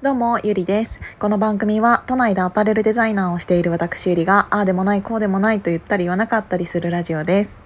[0.00, 1.00] どうも、ゆりです。
[1.18, 7.60] この番組は、都内でアパレルデザイナーをしている私ゆりが、ああでもない、こうでもないと言ったり言わなかったりするラジオです。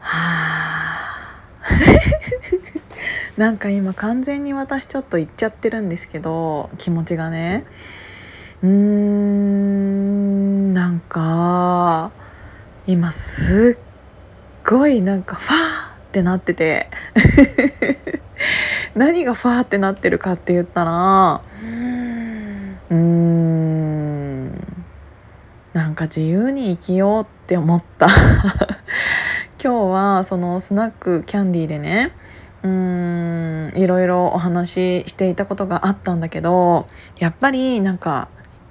[0.00, 2.60] はぁ。
[3.40, 7.64] なんか今完全に私ちょっと言っちゃってるんですけど、気持ちがね。
[8.62, 12.10] うーん、なんか、
[12.86, 15.60] 今すっごいなんか、ファーっ
[16.12, 16.90] てなってて。
[18.94, 21.42] 何がファーってなってるかって言ったら
[22.90, 24.50] うーん
[25.72, 28.08] なんか自由に生きようって思った。
[29.62, 32.12] 今日はそのスナックキャンディーでね
[32.62, 38.28] うーんいろいろお話ししていたことがあったんだけどやっぱりなんか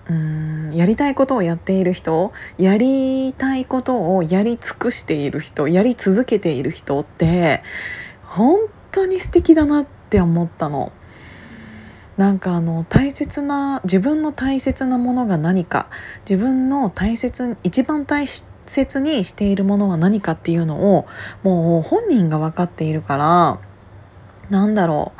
[0.09, 7.61] うんやりたいことをやっている人やりたいことをやり尽くしている人やり続けている人って
[8.23, 8.57] 本
[8.91, 10.91] 当に素敵だなってって思ったの。
[12.17, 15.87] なんかあの大切な自分の大切なものが何か
[16.29, 21.07] 自分の大切一番大切にしているものは何かっていうのを
[21.43, 23.59] もう本人が分かっているから
[24.49, 25.13] なんだろ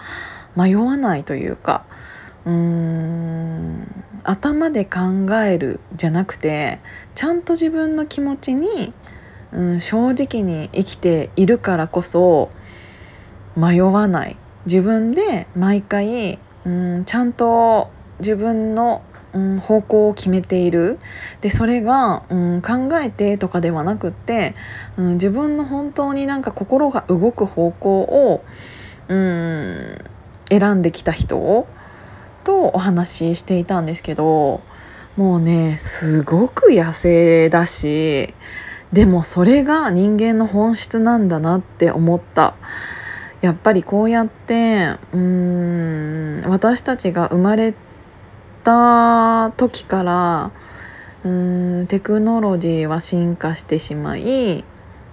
[0.58, 1.86] う迷わないというか
[2.44, 6.80] うーん頭で考えるじゃなくて
[7.16, 8.94] ちゃんと自分の気持ちに、
[9.54, 12.50] うん、正直に生きているからこそ
[13.56, 14.36] 迷わない
[14.70, 17.90] 自分で毎回、うん、ちゃんと
[18.20, 19.02] 自分の、
[19.34, 21.00] うん、方向を決めている
[21.42, 24.54] でそれが、うん、考えてとかではなくって、
[24.96, 28.44] うん、自分の本当になんか心が動く方向を、
[29.08, 29.98] うん、
[30.50, 31.66] 選んできた人
[32.44, 34.62] とお話ししていたんですけど
[35.18, 38.36] もうねすごく野生だし
[38.94, 42.56] でもそれが人間の本質なんだなって思った。
[43.42, 47.74] やっぱりこうやってうん私たちが生まれ
[48.64, 50.52] た時から
[51.24, 54.64] うんテクノロジーは進化してしまい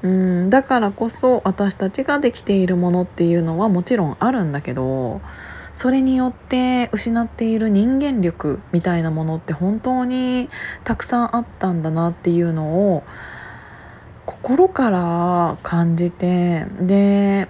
[0.03, 5.21] うんだからこそ私たちができているものっていうのはもちろんあるんだけど
[5.73, 10.49] それによって失っている人間力みたいなものって本当に
[10.85, 13.05] たくさんあったんだなっていうのを
[14.25, 17.49] 心から感じてで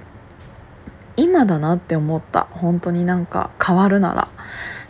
[1.16, 2.49] 今だなって思った。
[2.50, 4.28] 本当になんか変わるなら。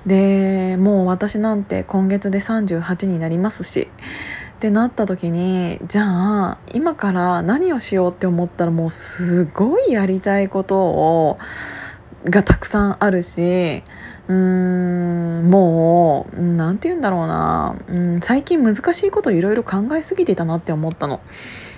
[0.06, 3.88] でもう私なんて今月で38になりますし。
[4.56, 11.36] ってなった時にじゃあ今から何をしようって思ったらもうすごいやりたいことを
[12.24, 13.82] がたくさんあるし
[14.28, 17.76] うーんもう何て言うんだろうな。
[17.86, 21.20] うん最近難しいこといろいろ考えすぎてたなって思ったの。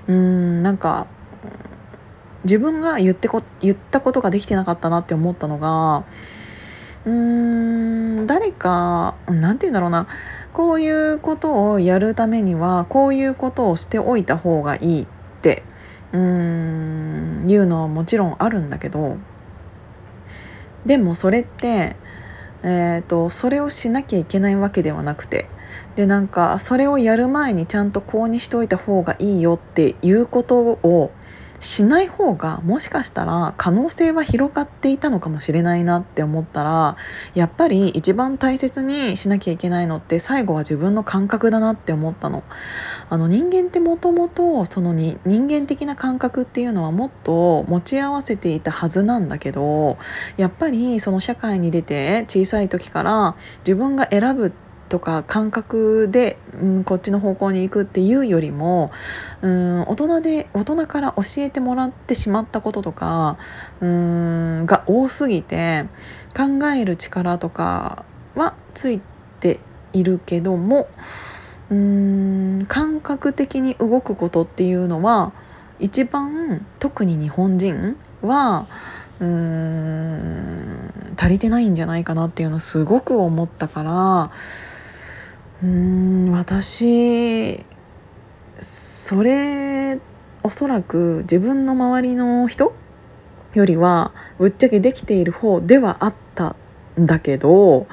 [0.06, 1.08] うんなんか
[2.44, 6.04] 自分が言ってこ言ったことができてなかったなって思ったのが
[7.04, 10.06] うーん誰か何て言うんだろうな。
[10.52, 15.06] こういうことをやるためにはこういうことをしておいた方がいいっ
[15.40, 15.62] て
[16.12, 19.18] うーん言うのはもちろんあるんだけど
[20.84, 21.96] でもそれって
[22.62, 25.48] えーと、それをしなきゃいけないわけではなくて
[25.94, 31.12] でなんかそれをやる前にちゃんとこうにしといた方がいいよっていうことを
[31.60, 36.96] しない方がもしかしたら可能性は広がっていたのかもしれないなって思ったら
[37.34, 42.44] やっぱり一番大切にしなきゃいけないのって最後は自分の感覚だなって思ったの。
[43.10, 49.98] あの人間ってもともとそのに人間的な感覚っていうのはもっと持ち合わせていたはずなんだけど
[50.36, 58.90] やっぱりその社会に出て小さい時から自分が選ぶってとか感覚で、うん、こっちの方向に行くっていうよりも、
[59.42, 63.38] うん、大人で大人から教えてもらってしまったこととか、
[63.80, 65.86] うん、が多すぎて
[66.36, 68.04] 考える力とか
[68.34, 69.00] はつい
[69.40, 69.60] て
[69.92, 70.88] いるけども
[71.70, 75.32] うん感覚的に動くことっていうのは
[75.78, 78.66] 一番特に日本人は
[79.20, 84.30] うーん足りてないんじゃないかなっていうのをすごく思ったから
[85.62, 87.64] うん私
[88.60, 89.98] それ
[90.44, 92.72] おそらく自分の周りの人
[93.54, 96.54] よりはぶっちゃけできている方ではあった
[96.98, 97.88] んだけど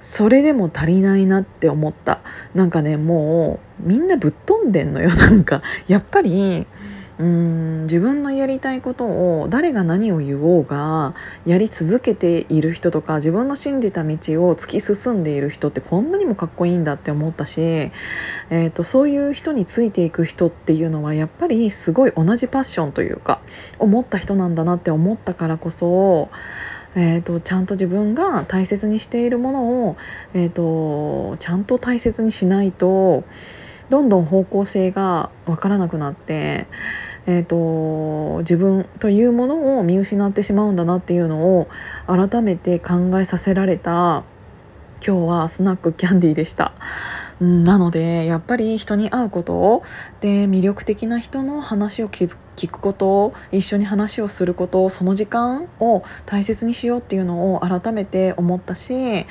[0.00, 2.20] それでも足りないなって思った。
[2.54, 5.10] なんかねもうみんなぶっ飛んでんのよ。
[5.10, 6.66] なんかやっぱり
[7.18, 11.14] うん自分のやりたいことを誰が何を言おうが
[11.46, 23.40] やり続けている人とか自分の信じた道を突き進んでいる人ってこんなにもかっこいいんだって思ったし、えーと、そういう人についていく人っていうのはやっぱりすごい同じパッションというか
[23.78, 26.28] 思った人なんだなって思ったからこそ、
[26.96, 29.96] えーと、ちゃんと自分が大切にしているものを、
[30.34, 33.24] えーと、ちゃんと大切にしないと
[33.88, 36.66] どんどん方向性が分からなくなって、
[37.26, 41.68] えーと自分というものを見失ってしまうんだなっていうのを
[42.06, 44.24] 改めて考えさせられた
[45.04, 46.72] 今日はスナックキャンディーでした。
[47.40, 49.82] なのでやっぱり人に会うこと
[50.20, 59.26] で魅力的な人の話を聞く聞くこと一緒に話をすることその時間を大切にしようっていうのを改めて思ったし、え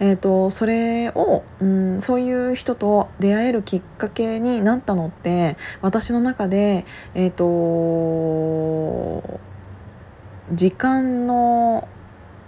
[0.00, 6.84] ーと、それを、うん、そういう人と出会えるきっかけになったのって私の中で
[7.14, 9.40] えっ、ー、と
[10.52, 11.88] 時間の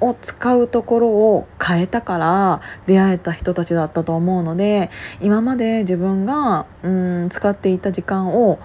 [0.03, 4.91] を使うところを変えたから出会えた人たちだったと思うので
[5.21, 6.89] 今まで自分がう
[7.25, 8.59] ん使っていた時間を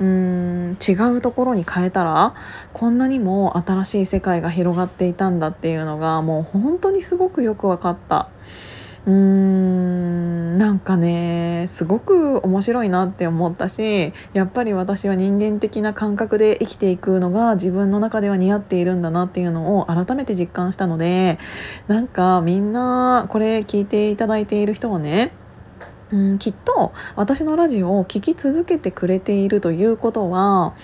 [0.00, 2.34] うん違うところに変えたら
[2.72, 8.28] こんなにも新しい世界が広がっていたんだっていうのがもう本当にすごくよく分かった。
[9.06, 21.38] うーんなんかねすごく面白いなって思ったしやっぱり私は人間的な感覚で生きていくのが自分の中では似合っているんだなっていうのを改めて実感したので
[21.88, 25.34] なんかみんなこれ聞いていただいている人はね
[26.12, 30.74] うん、きっと私のラジオを聴き続けてくれているということは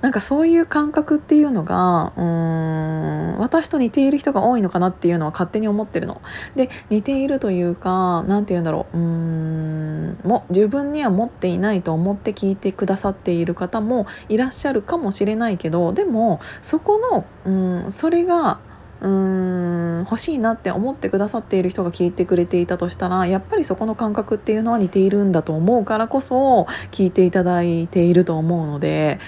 [0.00, 6.20] なんかそういう感覚っていうのがうーん私と似ている人が多いのかなっていうのは勝手に思ってるの。
[6.54, 18.58] で似ているというか何て言うんだろううーんも自分には持っていないと思って聞いてくださっている方もいらっしゃるかもしれないけどでもそこのうんそれが
[19.00, 29.18] うーん欲しいなって思ってくださっている人が聞いてくれていたとしたらやっぱりそこの感覚っていうのは似ているんだと思うからこそ聞いていただいていると思うので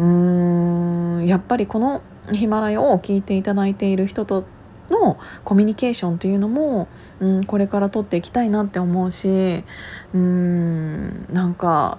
[0.00, 0.06] うー
[1.18, 2.02] んやっぱりこの
[2.32, 4.44] ヒマラヤを聞いていただいている人と
[4.88, 6.88] のコミュニケーションというのも、
[7.20, 9.64] うん、これから取っていきたいなって思うし
[10.14, 11.98] うんなんか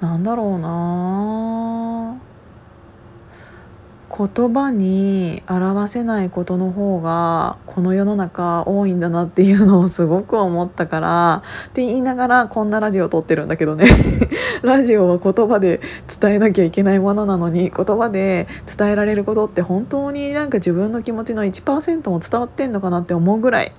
[0.00, 2.20] なんだろうな
[4.16, 13.86] 言葉に表せないことの方がこの世の中多いんだなっていうのをすごく思ったからって言いながらこんなラジオを撮ってるんだけどね
[14.62, 15.80] ラジオは言葉で
[16.20, 23.72] 伝えなきゃいけないものなのに言葉で伝えられることって本当になんか自分の気持ちの1%も伝わってんのかなって思うぐらい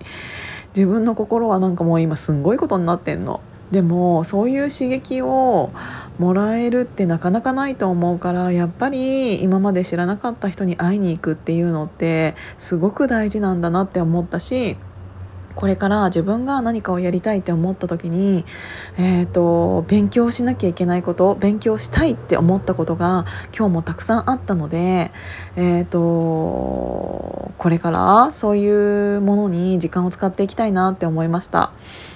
[0.75, 3.41] 自分の心はなんかもう今すんごいことになってんの。
[3.73, 5.71] でもそういう刺激を
[6.19, 14.77] もらえるってなかなかないと思うからやっぱり今まで知らなかった人に会いに行くっていうのってすごく大事なんだなって思ったし
[15.55, 18.45] これから自分が何かをやりたいって思った時に、
[18.97, 23.25] えーと、勉強しなきゃいけないこと勉強したいって思ったことが
[23.55, 25.11] 今日もたくさんあったので、
[25.55, 25.99] えーと、
[27.57, 31.71] これからそういうものに時間を使っていきたいなって思いました。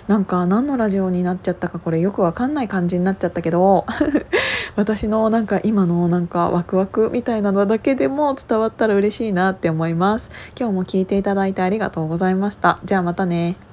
[0.08, 3.86] なんか何のラジオになっちゃったかこれよくわかんない感じになっちゃったけど
[4.78, 10.30] 私のなんか今のなんかワクワクみたいなのだけでも伝わったら嬉しいなって思います。
[10.58, 12.80] 今日も聞いていただいてありがとうございました。
[12.86, 13.67] じゃあまたね。